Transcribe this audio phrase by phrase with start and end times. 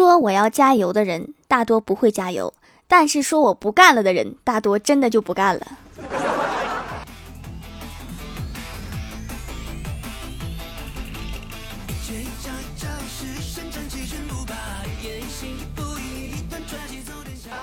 [0.00, 2.54] 说我要加油的人，大多不会加油；
[2.88, 5.66] 但是说我不干了的人，大多真的就不干了。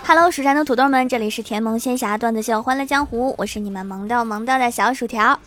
[0.05, 5.39] Hello，蜀山的土豆们，这里是甜萌仙侠段子秀欢乐江湖，我是你们萌到萌到的小薯条。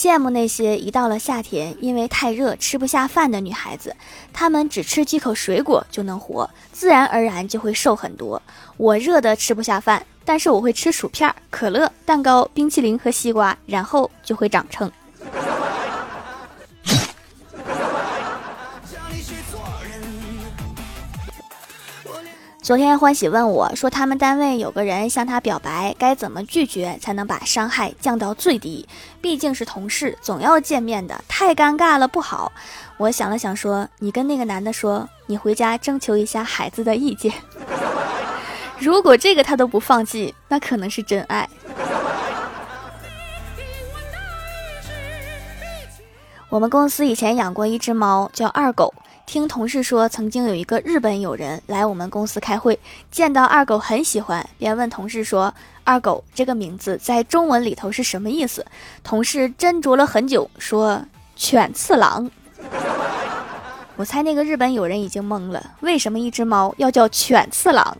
[0.00, 3.96] 羡慕那些一到了夏天因为太热吃不下饭的女孩子，
[4.32, 8.40] 她们只吃几口水果就能活，自然而然就会瘦很多。
[8.76, 14.88] 我热的吃不下饭，但是我会吃薯片、可乐、蛋糕、冰淇淋和西瓜，然后就会长秤。
[22.68, 28.86] 昨天欢喜问我说：“他们单位有个人向他表白，该怎么拒绝才能把伤害降到最低？
[29.22, 32.52] 毕竟是同事，总要见面的，太尴尬了，不好。”
[32.98, 37.32] 我想了想说：“你跟那个男的说，你回家征求一下孩子的意见。
[38.78, 41.48] 如果这个他都不放弃，那可能是真爱。”
[46.50, 48.92] 我们公司以前养过一只猫，叫二狗。
[49.28, 55.52] 听同事说，曾经有一个日本友人来我们公司开会，见到二狗很喜欢，便问同事说
[55.84, 58.64] ：“二狗这个名字在中文里头是什么意思？”
[59.04, 61.04] 同事斟酌了很久，说
[61.36, 62.30] ：“犬次郎。”
[63.96, 67.98] 我猜那个日本友人已经懵了，为什么一只猫要叫犬次郎？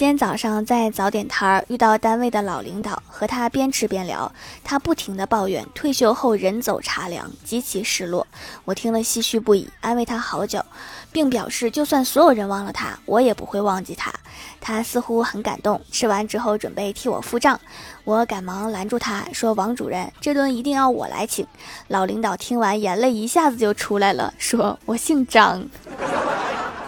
[0.00, 4.32] 今天早上在早点摊儿遇到单位的老领导，和他边吃边聊，
[4.64, 8.26] 他不停的抱怨退休后人走茶凉，极其失落。
[8.64, 10.64] 我听了唏嘘不已，安慰他好久，
[11.12, 14.10] 并表示就算所有人忘了他，我也不会忘记他。
[14.58, 17.60] 他似乎很感动，吃完之后准备替我付账，
[18.04, 21.46] 我赶忙拦住他说：“王主任，这顿一定要我来请。”
[21.88, 25.68] 老领导听完，眼泪一下子就出来了，说：“我姓张。”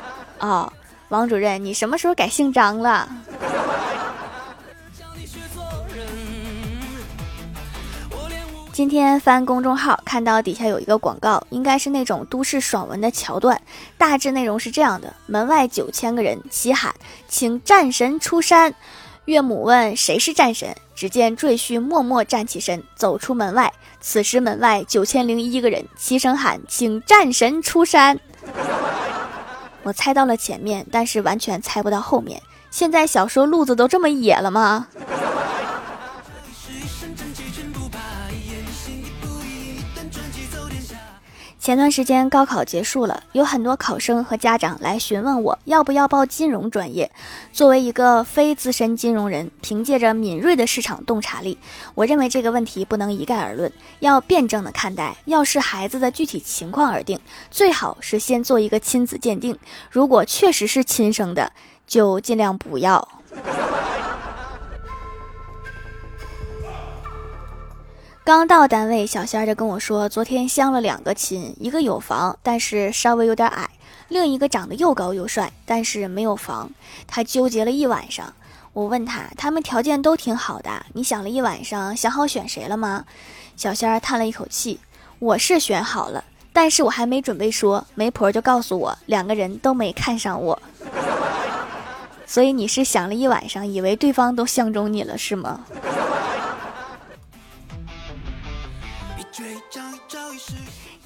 [0.41, 0.73] 哦。
[1.13, 3.07] 王主任，你什么时候改姓张了？
[8.73, 13.61] 今天翻公众号，看到底下有一个广告，应该是那种都市爽文的桥段。
[13.99, 16.95] 大致内容是这样的：门外九千个人齐喊，
[17.29, 18.75] 请战神出山。
[19.27, 23.71] 岳母问谁是战神，只见赘婿默默站起身，走出门外。
[24.01, 28.19] 此时门外九千零一个人齐声喊，请战神出山。
[29.83, 32.41] 我猜到了前面，但是完全猜不到后面。
[32.71, 34.87] 现在小说路子都这么野了吗？
[41.63, 47.09] 前段时间高考结束了，有很多考生和家长来询问我要不要报金融专业。
[47.53, 51.57] 作为一个非资深金融人，凭借着敏锐的市场洞察力，
[51.95, 57.17] 我认为这个问题不能一概而论，要辩证的看待，要视孩子的具体情况而定。
[57.49, 59.57] 最好是先做一个亲子鉴定，
[59.89, 61.53] 如果确实是亲生的，
[61.87, 63.09] 就尽量不要。
[68.25, 73.67] 刚到单位，小仙儿就跟我说，昨天相了两个亲，一个有房，但是稍微有点矮；
[74.07, 76.71] 另一个长得又高又帅，但是没有房。
[77.09, 78.33] 他纠结了一晚上。
[78.75, 83.05] 我问他，他们条件都挺好的，你想了一晚上，想好选谁了吗？
[83.57, 84.79] 小仙儿叹了一口气，
[85.19, 86.23] 我是选好了，
[86.53, 90.63] 但是我还没准备说，媒婆就告诉我，两个人都没看上我。
[92.25, 95.65] 所以你是想了一晚上，以为对方都相中你了，是吗？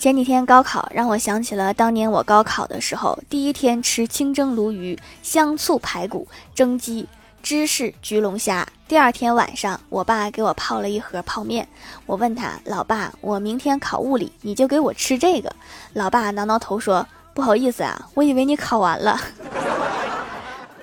[0.07, 7.09] 前几天高考让我想起了当年我高考的时候，第一天吃清蒸鲈鱼、香醋排骨、蒸鸡、
[7.43, 8.65] 芝士焗龙虾。
[8.87, 11.67] 第二天晚上，我爸给我泡了一盒泡面。
[12.07, 15.53] 我问他：“老爸，我明天考物理，你就给我吃这个？”
[15.93, 19.21] 老爸挠挠头说：“不好意思啊，我以为你考完了。”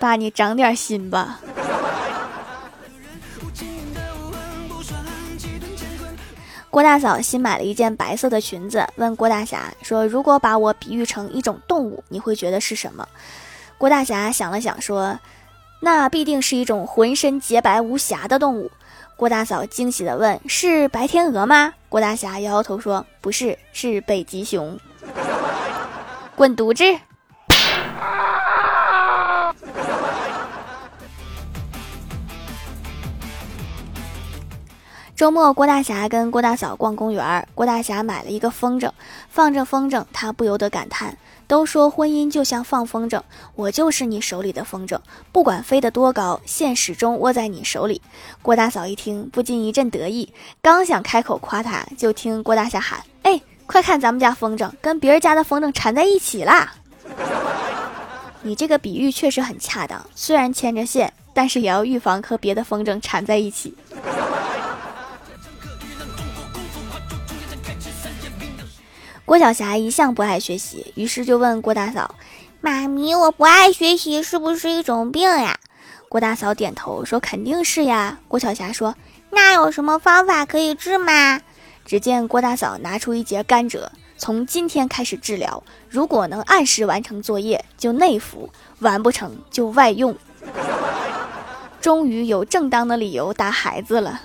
[0.02, 1.40] 爸，你长点心吧。
[6.74, 13.08] 郭大嫂新买了一件白色的裙子，问郭大侠说：“如果把我比喻成一种动物，你会觉得是什么？”
[13.78, 15.20] 郭大侠想了想说
[15.82, 18.72] ：“那必定是一种浑身洁白无瑕的动物。”
[19.16, 24.76] 郭大嫂惊喜地问：“是白天鹅吗？”郭大侠摇摇头说：“不是，是北极熊。
[26.36, 26.84] ”滚犊子！
[35.24, 38.92] 周末，郭大侠跟郭大嫂逛公园，郭大侠买了一个风筝，
[39.30, 41.18] 放着风筝，他不由得感叹
[41.48, 43.22] ：“都说婚姻就像放风筝，
[43.56, 45.00] 我就是你手里的风筝，
[45.32, 48.02] 不管飞得多高，线始终握在你手里。”
[48.44, 50.28] 郭大嫂一听，不禁一阵得意，
[50.62, 56.74] 刚想开口夸他，就听郭大侠喊：“哎，快看咱们家风筝，跟别人家的风筝缠在一起啦！”
[58.44, 63.74] 你这个比喻确实很恰当，虽然牵着线，但是也要预防和别的风筝缠在一起。
[69.26, 72.16] 郭晓霞一向不爱学习，于是就问郭大嫂
[72.60, 75.58] ：“妈咪，我不爱学习是不是一种病呀？”
[76.10, 78.96] 郭大嫂点头说：“肯定是呀。”郭晓霞说
[79.32, 81.40] ：“那有什么方法可以治吗？”
[81.86, 83.88] 只见郭大嫂拿出一节甘蔗，
[84.18, 88.50] 从今天开始治疗，如果能按时完成作业就内服，
[88.80, 90.16] 完不成就外用。
[91.80, 94.22] 终于有正当的理由打孩子了。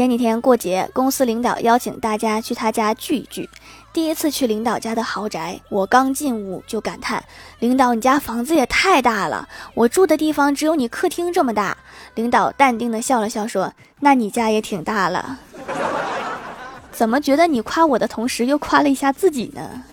[0.00, 3.50] 前几天过节，公司领导邀请大家去他家聚一聚。
[3.92, 7.22] 第一次去领导家的豪宅，我刚进屋就感叹
[7.60, 11.76] ：“领导，你家房子也太大了，我住的地方只有你客厅这么大。”
[12.16, 15.38] 领导淡定的笑了笑说：“那你家也挺大了。
[16.90, 19.84] ”怎么觉得你夸我的同时又夸了一下自己呢？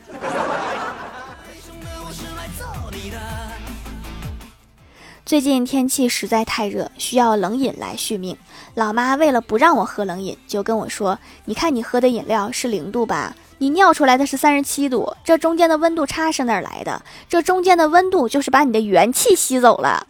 [5.27, 8.38] 最近天气实在太热，需要冷饮来续命。
[8.75, 13.35] 老妈为了不让我喝冷饮，就跟我说：“你看你喝的饮料是零度吧？
[13.57, 17.01] 你尿出来的是三十七度，这中间的温度差是哪儿来的？
[17.27, 20.07] 这中间的温度就是把你的元气吸走了。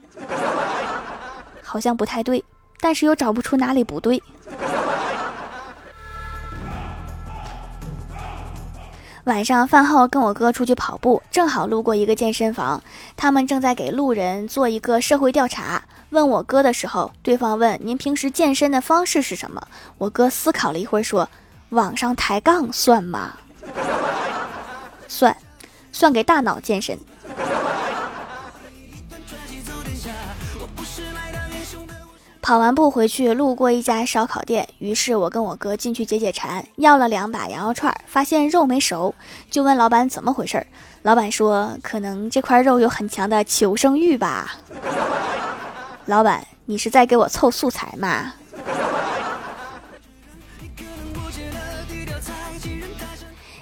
[1.64, 2.46] 好像不太对，
[2.80, 4.22] 但是又找不出哪里不对。”
[9.28, 12.82] 晚上饭后跟我哥出去跑步，正好路过一个健身房，
[13.18, 15.84] 他们正在给路人做一个社会调查。
[16.12, 19.62] 问我哥的时候，对方问：“您平时健身的方式是什么？”
[20.00, 21.28] 我哥思考了一会儿说
[21.72, 23.34] ：“网上抬杠算吗？
[25.10, 25.36] 算，
[25.92, 26.98] 算给大脑健身。”
[32.48, 39.14] 跑完步回去，路过一家烧烤店，于是我跟我哥进去解解馋，要了两把羊肉串，发现肉没熟，
[39.52, 40.66] 就问老板怎么回事儿。
[41.02, 44.56] 老板说：“可能这块肉有很强的求生欲吧。
[46.08, 48.32] ”老板，你是在给我凑素材吗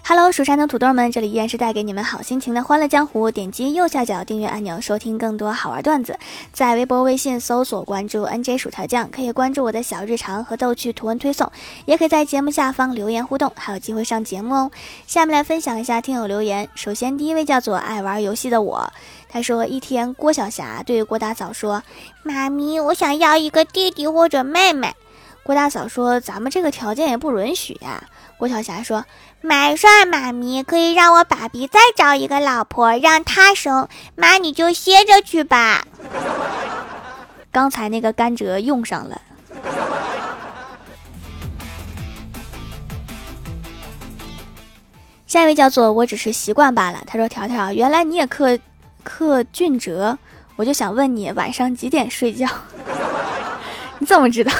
[0.08, 3.32] ？Hello，蜀山的土豆们，这里依然是带给你们好心情的欢乐江湖。
[3.32, 6.16] 点击右下角订阅按钮，收听更多好玩段子。
[6.54, 11.52] 在微博、微信搜索关注 NJ 薯条酱，可以关注我的小日常和逗趣图文推送，
[11.86, 14.72] 也可以在节目下方留言互动，还有机会上节目哦。
[15.08, 16.70] 下面来分享一下听友留言。
[16.76, 18.94] 首先，第一位叫做爱玩游戏的我，
[19.28, 21.82] 他说：一天，郭晓霞对郭大嫂说
[22.22, 24.94] ：“妈咪，我想要一个弟弟或者妹妹。”
[25.46, 28.04] 郭大嫂说：“咱们这个条件也不允许呀。”
[28.38, 29.06] 郭晓霞说。
[29.42, 33.88] 没事，妈咪可以让我爸比再找一个老婆，让他生。
[34.16, 35.86] 妈，你就歇着去吧。
[37.52, 39.22] 刚才那个甘蔗用上了。
[45.28, 47.04] 下一位叫做我只是习惯罢了。
[47.06, 48.58] 他说：“条条，原来你也克
[49.04, 50.18] 克俊哲，
[50.56, 52.48] 我就想问你晚上几点睡觉？
[54.00, 54.52] 你怎么知道？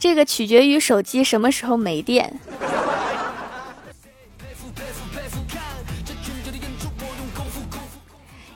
[0.00, 2.40] 这个取决于手机什么时候没电。”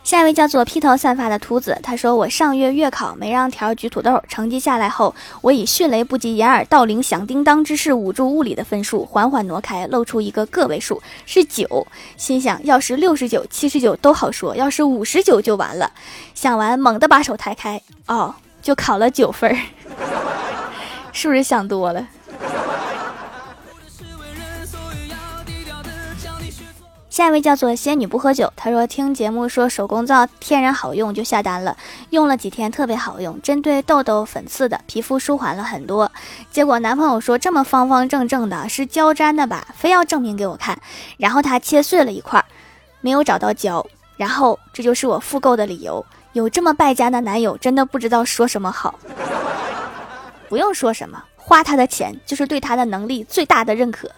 [0.03, 11.87] 下一位叫做披头散发的秃子，他说：“我上月月考没让条举土豆，成绩下来后，我以迅雷不及掩耳盗铃响叮当之势捂住物理的分数，缓缓挪开，露出一个个位数，是九。
[12.19, 15.91] 心想，要是六十九、七十九都好说，要是五十九就完了。
[16.35, 19.57] 想完，猛地把手抬开，哦，就考了九分，
[21.15, 22.07] 是不是想多了？”
[27.09, 31.77] 下一位叫做仙女不喝酒，她说听节目说手工皂天然好用，就下单了，
[32.11, 36.11] 用了几天特别好用，针对痘痘粉刺的皮肤舒缓了很多。
[36.51, 40.77] 结果男朋友说这么方方正正的是胶粘的吧，非要证明给我看，
[41.17, 42.45] 然后他切碎了一块，
[43.01, 46.05] 没有找到胶，然后这就是我复购的理由。
[46.33, 48.99] 有这么败家的男友，真的不知道说什么好。
[50.55, 54.09] 不用说什么，花他的钱就是对他的能力最大的认可。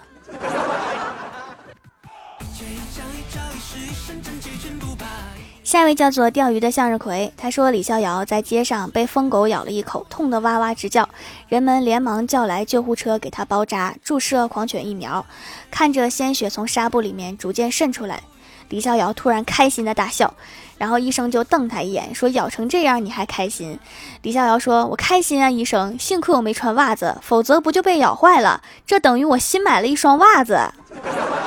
[5.64, 11.08] 下一位叫做钓鱼的向日葵，他说李逍遥在街上被疯狗咬了一口，痛得哇哇直叫，
[11.48, 15.24] 人们连忙叫来救护车给他包扎，注射狂犬疫苗。
[15.70, 18.22] 看着鲜血从纱布里面逐渐渗出来，
[18.68, 20.32] 李逍遥突然开心的大笑，
[20.78, 23.78] 然后医生就瞪他一眼，说：“咬成这样你还开心？”
[24.22, 28.62] 李逍遥说：“我开心啊，医生，幸亏我没穿袜子，否则不就被咬坏了？
[28.86, 30.58] 这等于我新买了一双袜子，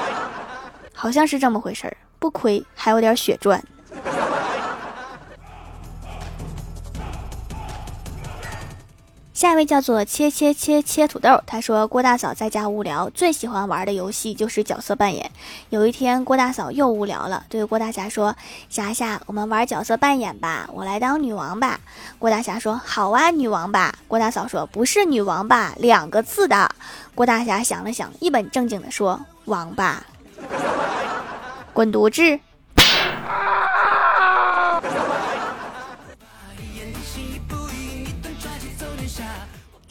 [0.93, 3.63] 好像是这么回事儿，不亏还有点血赚。”
[9.39, 15.31] 下一位叫做切切切切土豆，他说郭大嫂在家无聊，最喜欢玩的游戏就是角色扮演。
[15.69, 18.36] 有一天郭大嫂又无聊了，对郭大侠说
[18.67, 21.79] ：“霞霞，我们玩角色扮演吧，我来当女王吧。”
[22.19, 26.69] 郭大侠说：“好啊，女王吧。”郭大嫂说：“不是女王吧，两个字的。”
[27.15, 29.17] 郭大侠想了想，一本正经的说
[29.48, 30.03] ：“王八，
[31.72, 32.41] 滚犊子。”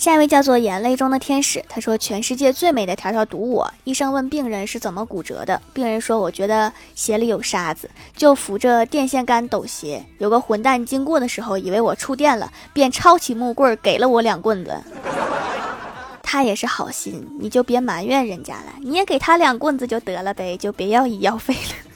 [0.09, 3.71] 下一位叫做眼泪中的天使，他说全世界最美的条条堵我。
[3.85, 10.03] 医生问病人是怎么骨折的，病人说我觉得鞋里有沙子，就扶着电线杆抖鞋。
[10.17, 14.83] 有个混蛋经过的时候以为我触电了，便抄起木棍给了我两棍子。
[16.23, 21.88] 他也是好心，你就别埋怨人家了，你也给他两棍子就得了呗，就别要医药费了。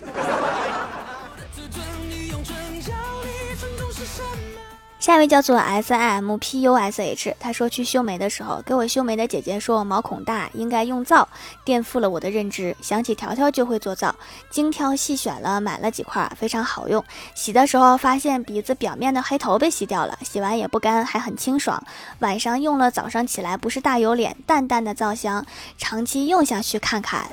[5.03, 11.27] 下一位叫做 S I M P U S H，他说去修眉的时候，给我修眉的姐姐说我毛孔大，应该用皂，
[11.65, 12.77] 颠覆了我的认知。
[12.81, 14.15] 想起条条就会做皂，
[14.49, 17.05] 精挑细选了买了几块，非常好用。
[17.35, 21.83] 洗的时候发现鼻子表面的黑头被洗掉了，洗完也不干，还很清爽。
[22.21, 25.45] 晚上用了，早上起来不是大油脸，淡淡的皂香，
[25.77, 27.27] 长期用下去看看。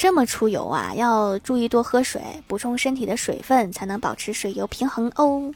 [0.00, 5.52] 这么出油啊，要注意多喝水，补充身体的水分，才能保持水油平衡哦。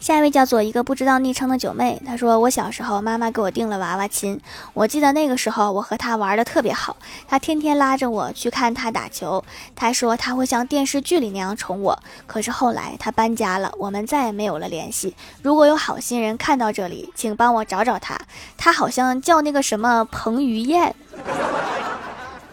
[0.00, 4.40] 下一位叫做一个不知道昵称的九妹，她说：“我小时候妈妈给我订了娃娃亲，
[4.72, 11.98] 我记得那个时候我和她玩的特别好，她天天拉着我去看她打球，她说她会像电视剧里那样宠我。
[12.28, 15.16] 可是后来她搬家了，我们再也没有了联系。
[15.42, 18.16] 如果有好心人看到这里，请帮我找找她，
[18.56, 20.94] 她好像叫那个什么彭于晏。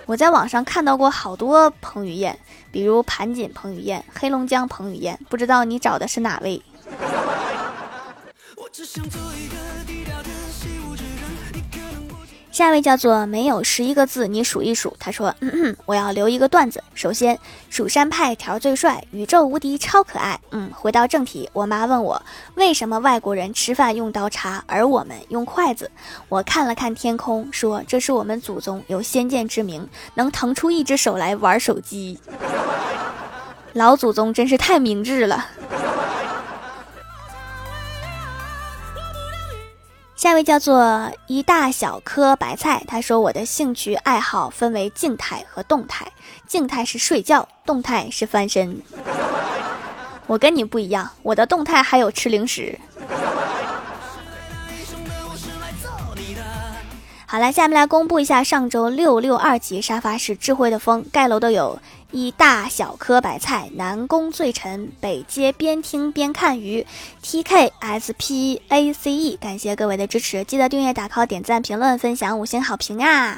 [0.07, 2.37] 我在网上看到过好多彭于晏，
[2.71, 6.61] 比如盘锦彭于晏、黑龙江彭于晏，不知道你找的是哪位？”
[12.51, 14.93] 下一位叫做没有十一个字，你数一数。
[14.99, 16.83] 他说：“嗯嗯我要留一个段子。
[16.93, 17.39] 首先，
[17.69, 20.37] 蜀山派条最帅，宇宙无敌，超可爱。
[20.51, 22.21] 嗯，回到正题，我妈问我
[22.55, 25.89] 为什么外国人吃饭用刀叉，而我们用筷子。
[26.27, 32.19] 我看了看天空，说这是我们祖宗有先见之明，能腾出一只手来玩手机。
[33.71, 35.45] 老祖宗真是太明智了。”
[40.25, 46.11] 下一位叫做一大小颗白菜，他说我的兴趣爱好分为静态和动态，
[46.47, 48.81] 静态是睡觉，动态是翻身。
[50.25, 52.75] 我跟你不一样，我的动态还有吃零食。
[57.27, 61.79] 好了，下面来公布一下上周六六二级沙发是智慧的风盖楼的有。
[62.11, 66.85] 一大小颗白菜，南宫最沉，北街边听边看鱼
[67.21, 73.37] ，T K S P A C E，感谢各位的支持，记得订阅、打 call、点赞、评论、分享、五星好评啊！